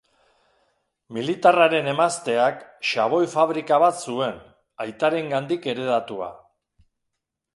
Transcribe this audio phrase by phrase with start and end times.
[1.17, 2.63] Militarraren emazteak
[2.93, 4.41] xaboi fabrika bat zuen,
[4.87, 6.31] aitarengandik heredatua.